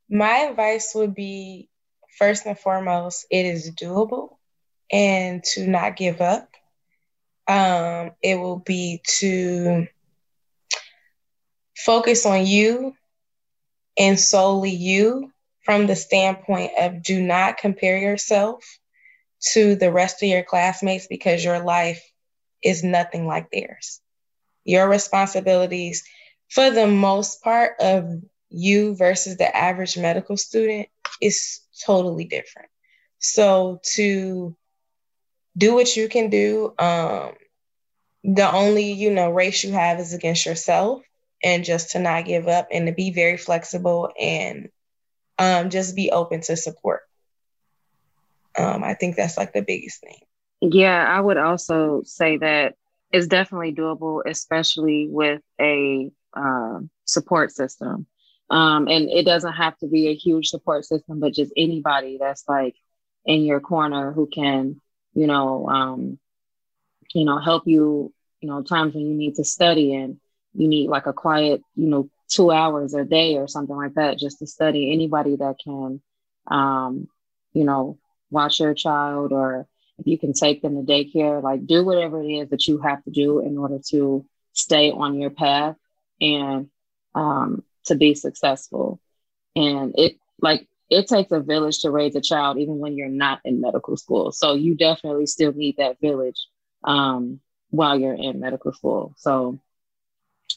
[0.09, 1.69] my advice would be
[2.17, 4.37] first and foremost, it is doable
[4.91, 6.49] and to not give up.
[7.47, 9.87] Um, it will be to
[11.75, 12.93] focus on you
[13.97, 15.31] and solely you
[15.63, 18.78] from the standpoint of do not compare yourself
[19.41, 22.03] to the rest of your classmates because your life
[22.63, 24.01] is nothing like theirs.
[24.65, 26.03] Your responsibilities,
[26.49, 28.09] for the most part, of
[28.49, 30.89] you versus the average medical student
[31.21, 32.69] is totally different.
[33.19, 34.55] So to
[35.57, 37.33] do what you can do, um,
[38.23, 41.01] the only you know race you have is against yourself,
[41.43, 44.69] and just to not give up and to be very flexible and
[45.37, 47.01] um, just be open to support.
[48.59, 50.19] Um, I think that's like the biggest thing.
[50.61, 52.75] Yeah, I would also say that
[53.11, 58.05] it's definitely doable, especially with a uh, support system.
[58.49, 62.43] Um, and it doesn't have to be a huge support system, but just anybody that's
[62.47, 62.75] like
[63.25, 64.81] in your corner who can,
[65.13, 66.19] you know, um,
[67.13, 70.19] you know, help you, you know, times when you need to study and
[70.53, 74.17] you need like a quiet, you know, two hours a day or something like that
[74.17, 74.91] just to study.
[74.91, 76.01] Anybody that can,
[76.47, 77.07] um,
[77.53, 77.97] you know,
[78.29, 82.27] watch your child or if you can take them to daycare, like do whatever it
[82.27, 85.75] is that you have to do in order to stay on your path
[86.21, 86.69] and
[87.15, 88.99] um, to be successful.
[89.55, 93.41] And it like it takes a village to raise a child, even when you're not
[93.45, 94.31] in medical school.
[94.31, 96.47] So you definitely still need that village
[96.83, 97.39] um,
[97.69, 99.13] while you're in medical school.
[99.17, 99.59] So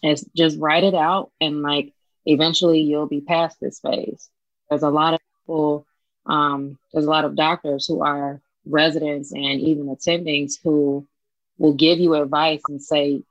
[0.02, 1.92] it's just write it out and like
[2.24, 4.28] eventually you'll be past this phase.
[4.68, 5.86] There's a lot of people,
[6.26, 11.06] um, there's a lot of doctors who are residents and even attendings who
[11.58, 13.22] will give you advice and say,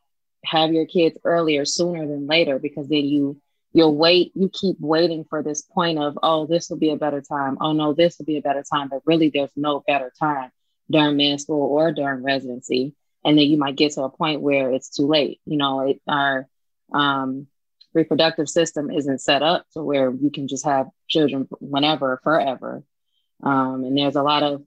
[0.44, 3.40] have your kids earlier sooner than later because then you
[3.74, 7.22] you'll wait, you keep waiting for this point of, oh, this will be a better
[7.22, 7.58] time.
[7.62, 8.90] Oh, no, this will be a better time.
[8.90, 10.52] But really, there's no better time
[10.90, 12.96] during med school or during residency.
[13.24, 15.40] And then you might get to a point where it's too late.
[15.46, 16.48] You know, it, our
[16.94, 17.48] um,
[17.94, 22.84] reproductive system isn't set up to where you can just have children whenever, forever.
[23.44, 24.64] Um, and there's a lot of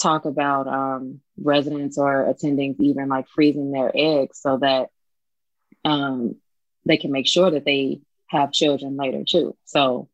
[0.00, 4.88] talk about um, residents or attendings even like freezing their eggs so that
[5.84, 6.36] um,
[6.84, 9.56] they can make sure that they have children later too.
[9.64, 10.08] So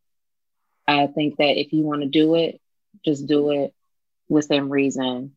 [0.86, 2.60] I think that if you want to do it,
[3.04, 3.74] just do it
[4.28, 5.32] within reason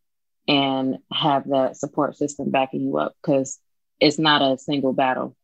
[0.48, 3.60] and have that support system backing you up because
[4.00, 5.36] it's not a single battle.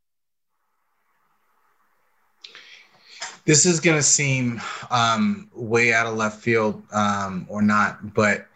[3.45, 8.47] This is going to seem um, way out of left field um, or not, but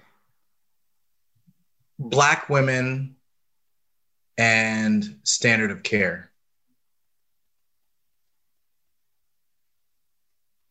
[1.97, 3.15] Black women
[4.37, 6.29] and standard of care.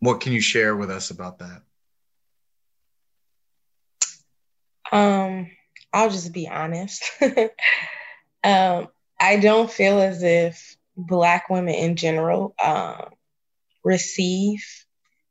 [0.00, 1.62] What can you share with us about that?
[4.92, 5.50] Um,
[5.92, 7.10] I'll just be honest.
[8.44, 13.08] um, I don't feel as if Black women in general um,
[13.84, 14.64] receive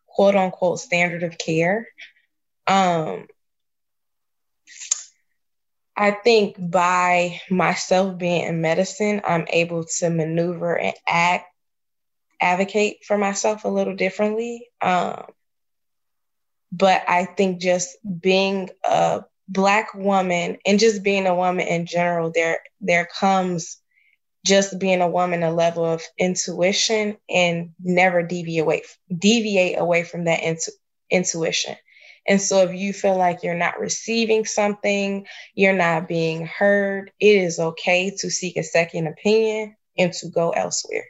[0.08, 1.88] quote unquote standard of care.
[2.68, 3.28] Um,
[5.96, 11.46] I think by myself being in medicine, I'm able to maneuver and act,
[12.42, 14.68] advocate for myself a little differently.
[14.82, 15.26] Um,
[16.72, 22.32] but I think just being a black woman and just being a woman in general,
[22.34, 23.78] there there comes
[24.46, 28.84] just being a woman a level of intuition and never deviate away
[29.18, 30.72] deviate away from that intu-
[31.10, 31.76] intuition.
[32.28, 37.38] And so if you feel like you're not receiving something, you're not being heard, it
[37.38, 41.06] is okay to seek a second opinion and to go elsewhere.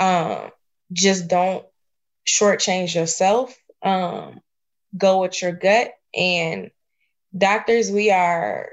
[0.00, 0.50] Um,
[0.92, 1.66] just don't
[2.26, 3.56] shortchange yourself.
[3.82, 4.40] Um,
[4.96, 5.92] go with your gut.
[6.14, 6.70] And
[7.36, 8.70] doctors, we are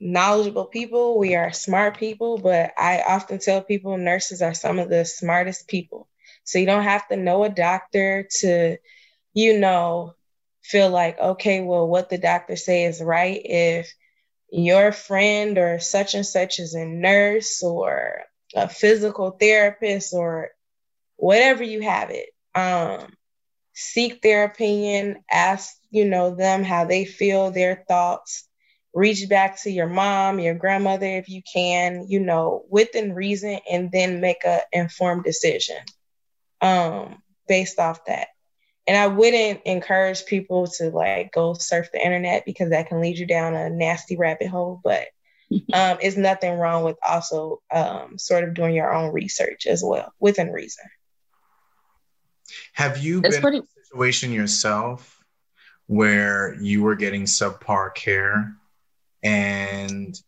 [0.00, 4.88] knowledgeable people, we are smart people, but I often tell people nurses are some of
[4.90, 6.08] the smartest people.
[6.44, 8.78] So you don't have to know a doctor to
[9.34, 10.14] you know,
[10.62, 13.40] feel like, okay, well, what the doctor say is right.
[13.44, 13.92] If
[14.50, 18.22] your friend or such and such is a nurse or
[18.54, 20.50] a physical therapist or
[21.16, 23.12] whatever you have it, um,
[23.74, 28.48] seek their opinion, ask, you know, them how they feel, their thoughts,
[28.94, 33.90] reach back to your mom, your grandmother if you can, you know, within reason, and
[33.90, 35.78] then make a informed decision
[36.60, 38.28] um, based off that
[38.86, 43.18] and I wouldn't encourage people to like go surf the internet because that can lead
[43.18, 44.80] you down a nasty rabbit hole.
[44.82, 45.06] But
[45.72, 50.12] um, it's nothing wrong with also um, sort of doing your own research as well
[50.20, 50.84] within reason.
[52.74, 55.22] Have you it's been pretty- in a situation yourself
[55.86, 58.54] where you were getting subpar care
[59.24, 60.20] and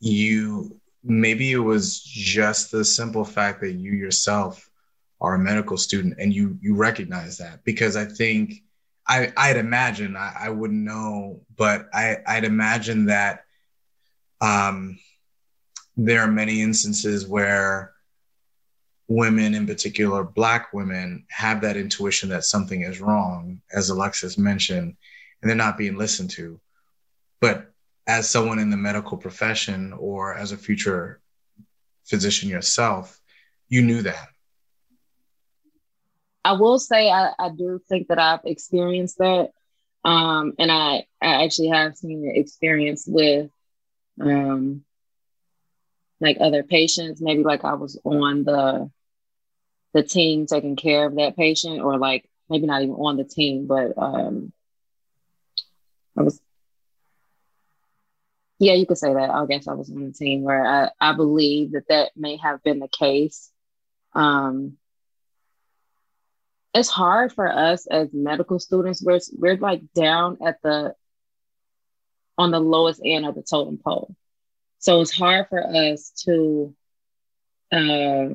[0.00, 4.68] you maybe it was just the simple fact that you yourself
[5.20, 8.62] are a medical student and you you recognize that because I think
[9.08, 13.44] I I'd imagine I, I wouldn't know, but I I'd imagine that
[14.40, 14.98] um,
[15.96, 17.92] there are many instances where
[19.08, 24.96] women, in particular Black women, have that intuition that something is wrong, as Alexis mentioned,
[25.40, 26.60] and they're not being listened to.
[27.40, 27.72] But
[28.06, 31.20] as someone in the medical profession or as a future
[32.04, 33.20] physician yourself,
[33.68, 34.28] you knew that
[36.46, 39.50] I will say I, I do think that I've experienced that.
[40.04, 43.50] Um, and I, I actually have seen the experience with
[44.20, 44.84] um,
[46.20, 47.20] like other patients.
[47.20, 48.88] Maybe like I was on the
[49.92, 53.66] the team taking care of that patient, or like maybe not even on the team,
[53.66, 54.52] but um,
[56.16, 56.40] I was
[58.58, 59.30] yeah, you could say that.
[59.30, 62.62] I guess I was on the team where I, I believe that that may have
[62.62, 63.50] been the case.
[64.14, 64.78] Um,
[66.72, 69.02] it's hard for us as medical students.
[69.02, 70.94] We're we're like down at the
[72.38, 74.14] on the lowest end of the totem pole.
[74.78, 76.74] So it's hard for us to
[77.72, 78.28] uh,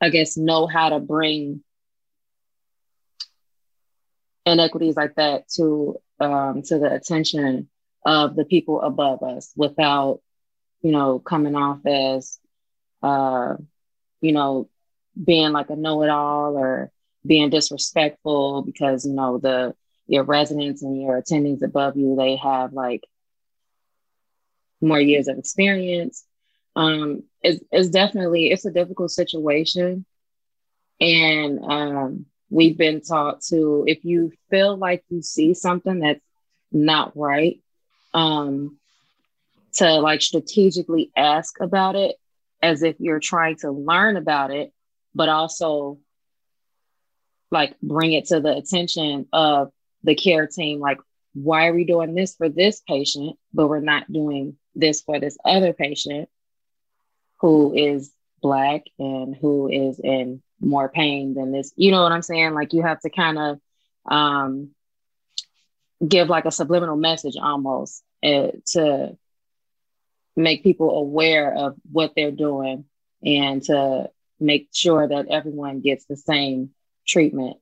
[0.00, 1.62] I guess know how to bring
[4.46, 7.68] inequities like that to um, to the attention
[8.08, 10.20] of the people above us without,
[10.82, 12.38] you know, coming off as
[13.02, 13.54] uh,
[14.20, 14.68] you know,
[15.22, 16.90] being like a know-it-all or
[17.26, 19.74] being disrespectful because you know the
[20.06, 23.04] your residents and your attendings above you they have like
[24.80, 26.24] more years of experience.
[26.76, 30.06] Um it's, it's definitely it's a difficult situation.
[31.00, 36.20] And um we've been taught to if you feel like you see something that's
[36.72, 37.60] not right
[38.14, 38.76] um
[39.74, 42.16] to like strategically ask about it
[42.62, 44.72] as if you're trying to learn about it
[45.14, 45.98] but also
[47.50, 49.70] like bring it to the attention of
[50.02, 50.98] the care team like
[51.34, 55.36] why are we doing this for this patient but we're not doing this for this
[55.44, 56.28] other patient
[57.40, 61.72] who is black and who is in more pain than this.
[61.76, 62.54] You know what i'm saying?
[62.54, 63.60] Like you have to kind of
[64.10, 64.70] um
[66.06, 69.16] give like a subliminal message almost uh, to
[70.36, 72.84] make people aware of what they're doing
[73.24, 76.70] and to make sure that everyone gets the same
[77.06, 77.56] treatment.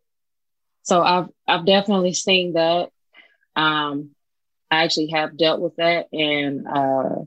[0.83, 2.91] So I've I've definitely seen that.
[3.57, 4.11] Um,
[4.71, 7.25] I actually have dealt with that, and uh,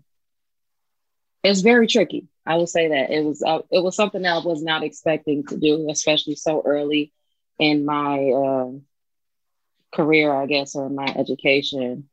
[1.43, 2.27] it's very tricky.
[2.45, 5.45] I will say that it was uh, it was something that I was not expecting
[5.47, 7.11] to do, especially so early
[7.57, 8.71] in my uh,
[9.91, 12.09] career, I guess, or my education.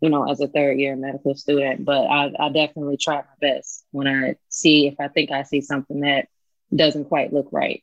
[0.00, 1.84] you know, as a third year medical student.
[1.84, 5.60] But I, I definitely try my best when I see if I think I see
[5.60, 6.28] something that
[6.74, 7.82] doesn't quite look right.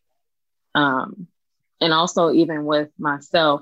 [0.76, 1.28] Um,
[1.82, 3.62] and also, even with myself,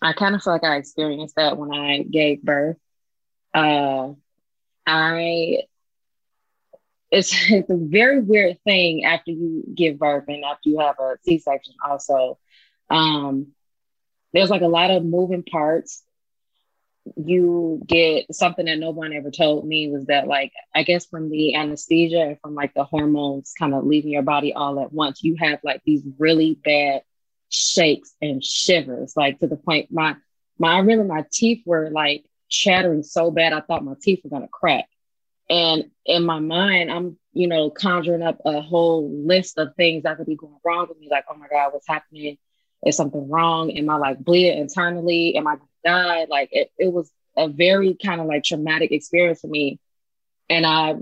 [0.00, 2.76] I kind of feel like I experienced that when I gave birth.
[3.54, 4.12] Uh,
[4.86, 5.62] I
[7.10, 11.16] it's it's a very weird thing after you give birth and after you have a
[11.24, 11.74] C-section.
[11.86, 12.38] Also,
[12.90, 13.48] um,
[14.32, 16.02] there's like a lot of moving parts.
[17.16, 21.30] You get something that no one ever told me was that like i guess from
[21.30, 25.24] the anesthesia and from like the hormones kind of leaving your body all at once
[25.24, 27.02] you have like these really bad
[27.48, 30.14] shakes and shivers like to the point my
[30.60, 34.42] my remember my teeth were like chattering so bad i thought my teeth were going
[34.42, 34.86] to crack.
[35.50, 40.18] And in my mind i'm you know conjuring up a whole list of things that
[40.18, 42.38] could be going wrong with me like oh my god what's happening
[42.86, 46.28] is something wrong am i like bleeding internally am i died.
[46.28, 49.78] Like it, it was a very kind of like traumatic experience for me.
[50.48, 50.96] And I,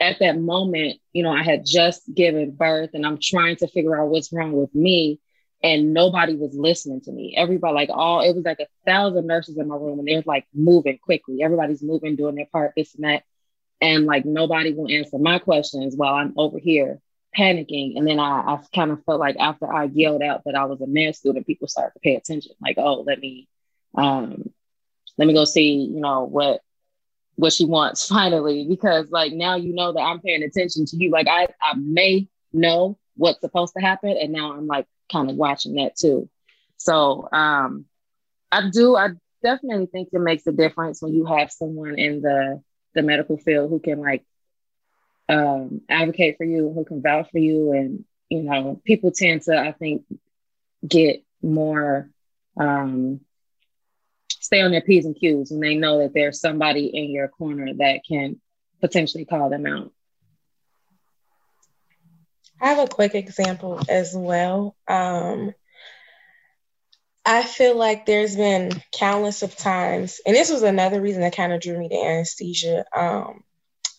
[0.00, 4.00] at that moment, you know, I had just given birth and I'm trying to figure
[4.00, 5.20] out what's wrong with me.
[5.62, 7.34] And nobody was listening to me.
[7.36, 10.46] Everybody, like all, it was like a thousand nurses in my room and they're like
[10.54, 11.42] moving quickly.
[11.42, 13.24] Everybody's moving, doing their part, this and that.
[13.82, 16.98] And like nobody will answer my questions while I'm over here
[17.36, 17.96] panicking.
[17.96, 20.80] And then I, I kind of felt like after I yelled out that I was
[20.80, 22.52] a med student, people started to pay attention.
[22.60, 23.48] Like, oh, let me
[23.96, 24.50] um,
[25.18, 26.60] let me go see, you know, what
[27.36, 31.10] what she wants finally, because like now you know that I'm paying attention to you.
[31.10, 35.36] Like I, I may know what's supposed to happen, and now I'm like kind of
[35.36, 36.28] watching that too.
[36.76, 37.84] So um,
[38.50, 39.10] I do, I
[39.42, 42.62] definitely think it makes a difference when you have someone in the
[42.94, 44.24] the medical field who can like
[45.30, 49.58] um, advocate for you, who can vouch for you, and you know, people tend to,
[49.58, 50.04] I think,
[50.86, 52.10] get more
[52.58, 53.20] um,
[54.28, 57.72] stay on their P's and Q's when they know that there's somebody in your corner
[57.74, 58.40] that can
[58.80, 59.92] potentially call them out.
[62.60, 64.76] I have a quick example as well.
[64.86, 65.54] Um,
[67.24, 71.52] I feel like there's been countless of times, and this was another reason that kind
[71.52, 73.44] of drew me to anesthesia, um,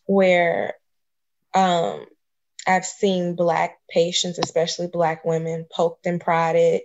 [0.06, 0.74] where
[1.54, 2.06] um,
[2.68, 6.82] I've seen Black patients, especially Black women, poked and prodded.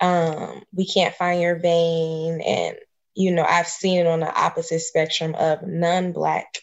[0.00, 2.76] Um, we can't find your vein, and
[3.14, 6.58] you know, I've seen it on the opposite spectrum of non-black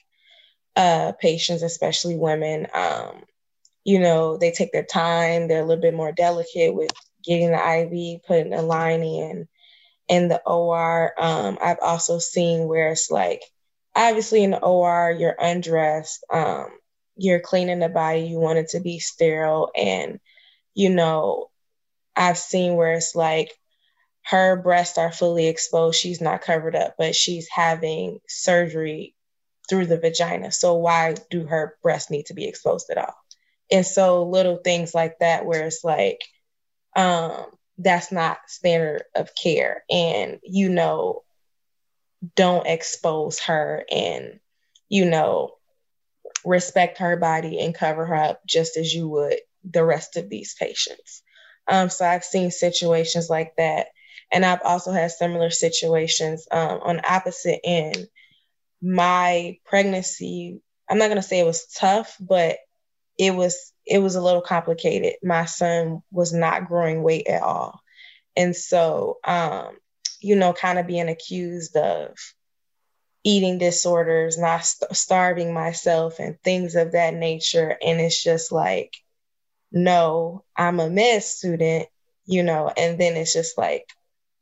[0.76, 2.68] uh, patients, especially women.
[2.74, 3.24] Um,
[3.84, 5.48] you know, they take their time.
[5.48, 6.92] They're a little bit more delicate with
[7.24, 9.48] getting the IV, putting the line in,
[10.08, 11.14] in the OR.
[11.18, 13.44] Um, I've also seen where it's like,
[13.96, 16.68] obviously in the OR, you're undressed, um,
[17.18, 20.20] you're cleaning the body, you want it to be sterile, and
[20.74, 21.50] you know,
[22.16, 23.52] I've seen where it's like
[24.24, 26.00] her breasts are fully exposed.
[26.00, 29.16] She's not covered up, but she's having surgery
[29.70, 30.52] through the vagina.
[30.52, 33.16] So why do her breasts need to be exposed at all?
[33.72, 36.22] And so little things like that where it's like,
[36.96, 37.46] um,
[37.78, 39.84] that's not standard of care.
[39.90, 41.24] And you know,
[42.36, 44.40] don't expose her and,
[44.90, 45.57] you know,
[46.46, 49.38] respect her body and cover her up just as you would
[49.70, 51.24] the rest of these patients.
[51.68, 53.88] Um, so I've seen situations like that
[54.32, 58.08] and I've also had similar situations um, on opposite end.
[58.82, 62.58] My pregnancy, I'm not gonna say it was tough, but
[63.18, 65.14] it was it was a little complicated.
[65.24, 67.80] My son was not growing weight at all.
[68.36, 69.78] And so um,
[70.22, 72.16] you know, kind of being accused of
[73.24, 77.78] eating disorders, not st- starving myself, and things of that nature.
[77.84, 78.96] And it's just like,
[79.72, 81.88] no, I'm a med student,
[82.26, 83.86] you know, and then it's just like,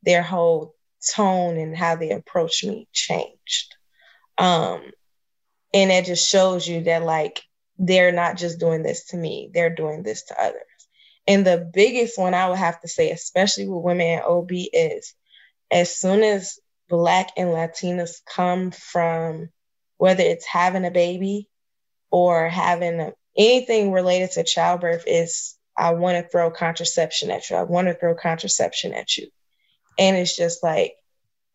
[0.06, 0.74] their whole
[1.14, 3.74] tone and how they approach me changed.
[4.38, 4.82] Um,
[5.74, 7.42] and it just shows you that like
[7.78, 10.62] they're not just doing this to me, they're doing this to others.
[11.26, 15.12] And the biggest one I would have to say, especially with women in OB, is
[15.70, 16.58] as soon as
[16.88, 19.48] Black and Latinas come from
[19.98, 21.48] whether it's having a baby
[22.10, 27.56] or having a, anything related to childbirth, is I want to throw contraception at you.
[27.56, 29.28] I want to throw contraception at you.
[29.98, 30.94] And it's just like,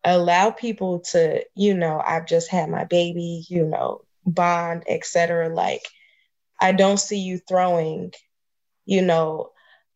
[0.04, 5.48] allow people to, you know, I've just had my baby, you know, bond, etc.
[5.48, 5.82] Like,
[6.60, 8.12] I don't see you throwing,
[8.84, 9.50] you know,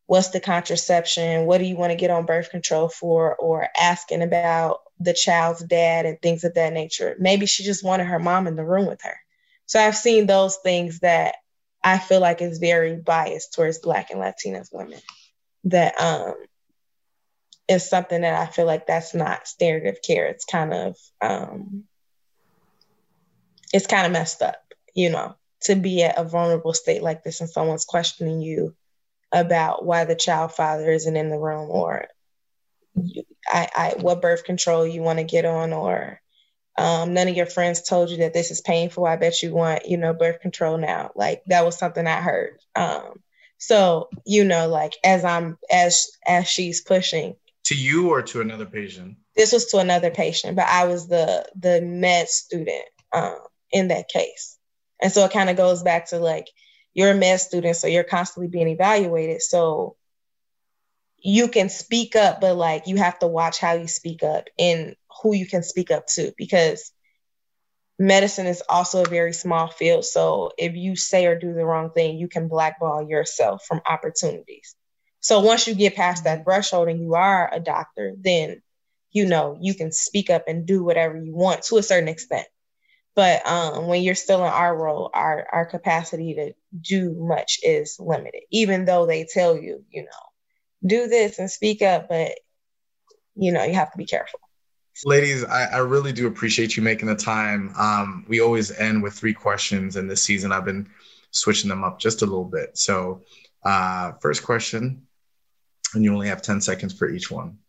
[0.05, 1.45] what's the contraception?
[1.45, 3.35] What do you want to get on birth control for?
[3.35, 7.15] Or asking about the child's dad and things of that nature.
[7.19, 9.17] Maybe she just wanted her mom in the room with her.
[9.65, 11.35] So I've seen those things that
[11.83, 14.99] I feel like is very biased towards Black and Latinas women
[15.65, 16.35] that um,
[17.67, 20.27] is something that I feel like that's not standard of care.
[20.27, 21.83] It's kind of um,
[23.73, 24.61] it's kind of messed up,
[24.95, 28.75] you know, to be at a vulnerable state like this and someone's questioning you
[29.31, 32.07] about why the child father isn't in the room or
[33.47, 36.21] I, I what birth control you want to get on or
[36.77, 39.05] um, none of your friends told you that this is painful.
[39.05, 41.11] I bet you want, you know, birth control now.
[41.15, 42.59] Like that was something I heard.
[42.75, 43.23] Um,
[43.57, 47.35] so, you know, like as I'm as as she's pushing.
[47.65, 49.17] To you or to another patient?
[49.35, 53.39] This was to another patient, but I was the the med student um,
[53.71, 54.57] in that case.
[55.01, 56.47] And so it kind of goes back to like
[56.93, 59.41] you're a med student, so you're constantly being evaluated.
[59.41, 59.96] So
[61.19, 64.95] you can speak up, but like you have to watch how you speak up and
[65.21, 66.91] who you can speak up to because
[67.99, 70.05] medicine is also a very small field.
[70.05, 74.75] So if you say or do the wrong thing, you can blackball yourself from opportunities.
[75.19, 78.61] So once you get past that threshold and you are a doctor, then
[79.11, 82.47] you know you can speak up and do whatever you want to a certain extent.
[83.15, 87.97] But um, when you're still in our role, our our capacity to do much is
[87.99, 88.43] limited.
[88.51, 90.09] Even though they tell you, you know,
[90.85, 92.31] do this and speak up, but
[93.35, 94.39] you know you have to be careful.
[95.05, 97.71] Ladies, I, I, really do appreciate you making the time.
[97.77, 100.89] Um, we always end with three questions, and this season I've been
[101.29, 102.77] switching them up just a little bit.
[102.77, 103.21] So,
[103.63, 105.05] uh, first question,
[105.93, 107.59] and you only have 10 seconds for each one.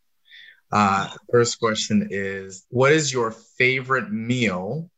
[0.70, 4.90] Uh, first question is What is your favorite meal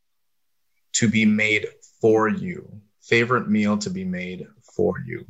[0.94, 1.66] to be made
[2.00, 2.80] for you?
[3.00, 5.26] Favorite meal to be made for you?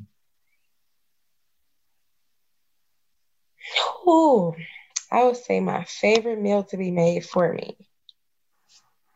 [3.78, 4.54] Oh,
[5.10, 7.76] I would say my favorite meal to be made for me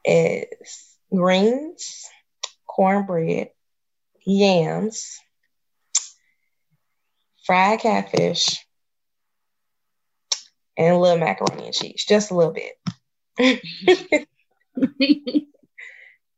[0.05, 0.46] is
[1.14, 2.09] greens,
[2.66, 3.50] cornbread,
[4.24, 5.18] yams,
[7.44, 8.64] fried catfish,
[10.76, 12.74] and a little macaroni and cheese, just a little bit.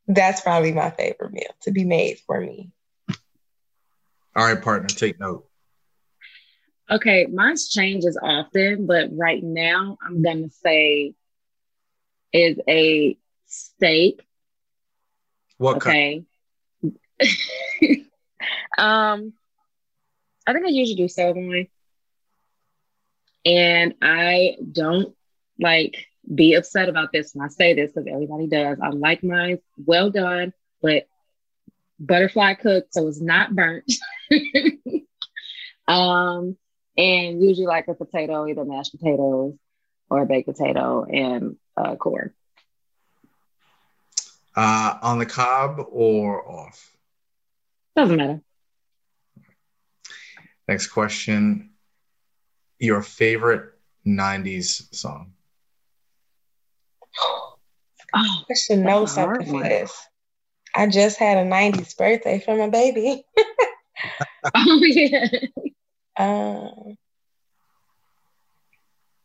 [0.09, 2.71] That's probably my favorite meal to be made for me.
[4.37, 5.47] All right, partner, take note.
[6.91, 11.15] Okay, mine changes often, but right now I'm gonna say
[12.33, 13.17] is a
[13.47, 14.25] steak.
[15.59, 16.25] What okay.
[18.79, 19.33] um,
[20.47, 21.67] I think I usually do sirloin,
[23.45, 25.15] and I don't
[25.59, 28.79] like be upset about this when I say this because everybody does.
[28.81, 31.09] I like mine well done, but
[31.99, 33.93] butterfly cooked, so it's not burnt.
[35.89, 36.57] um,
[36.97, 39.55] and usually like a potato, either mashed potatoes
[40.09, 42.33] or a baked potato and uh, corn.
[44.55, 46.97] Uh, on the cob or off?
[47.95, 48.41] Doesn't matter.
[50.67, 51.71] Next question.
[52.79, 53.73] Your favorite
[54.07, 55.33] 90s song?
[58.15, 59.93] Oh, I should know something for this.
[60.75, 63.25] I just had a 90s birthday for my baby.
[64.55, 65.27] oh, yeah.
[66.19, 66.97] Um,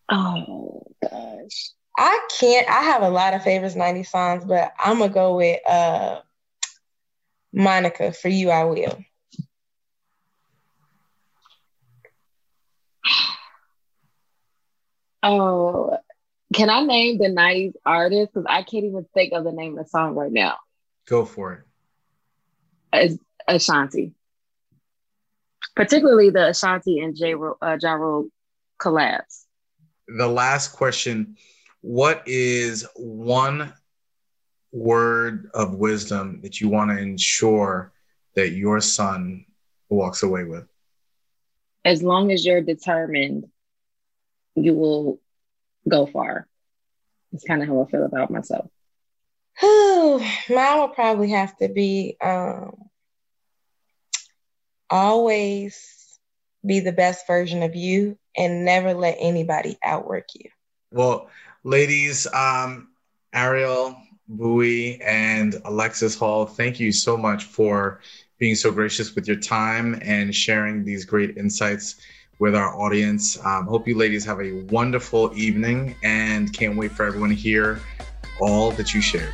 [0.09, 2.67] oh gosh, I can't.
[2.69, 6.19] I have a lot of favorites '90s songs, but I'm gonna go with uh,
[7.53, 8.11] Monica.
[8.11, 8.97] For you, I will.
[15.23, 15.99] Oh,
[16.51, 18.33] can I name the '90s artist?
[18.33, 20.57] Because I can't even think of the name of the song right now.
[21.07, 21.63] Go for it.
[22.91, 24.15] It's Ashanti
[25.76, 27.34] particularly the Ashanti and J.
[27.34, 28.30] Uh, Ja Rule
[28.80, 29.45] collabs.
[30.07, 31.38] The last question:
[31.82, 33.74] What is one
[34.72, 37.91] word of wisdom that you want to ensure
[38.36, 39.45] that your son
[39.89, 40.68] walks away with?
[41.84, 43.47] As long as you're determined,
[44.55, 45.20] you will
[45.88, 46.47] go far.
[47.34, 48.70] It's kind of how I feel about myself.
[49.62, 52.76] Mine would probably have to be um,
[54.91, 56.19] always
[56.65, 60.49] be the best version of you and never let anybody outwork you.
[60.91, 61.29] Well,
[61.63, 62.89] ladies, um,
[63.33, 63.95] Ariel,
[64.27, 68.01] Bowie, and Alexis Hall, thank you so much for
[68.37, 72.01] being so gracious with your time and sharing these great insights
[72.39, 73.43] with our audience.
[73.45, 77.79] Um, hope you ladies have a wonderful evening and can't wait for everyone to hear
[78.39, 79.33] all that you shared.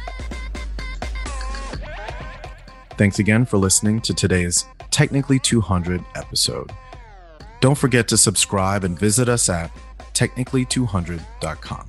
[2.98, 6.72] Thanks again for listening to today's Technically 200 episode.
[7.60, 9.72] Don't forget to subscribe and visit us at
[10.14, 11.88] technically200.com.